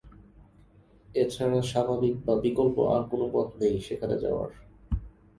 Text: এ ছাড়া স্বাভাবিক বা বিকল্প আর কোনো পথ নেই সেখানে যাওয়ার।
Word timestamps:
এ 1.15 1.23
ছাড়া 1.29 1.59
স্বাভাবিক 1.61 2.15
বা 2.25 2.33
বিকল্প 2.41 2.75
আর 2.93 3.01
কোনো 3.09 3.25
পথ 3.33 3.47
নেই 3.61 3.75
সেখানে 3.79 4.15
যাওয়ার। 4.19 4.49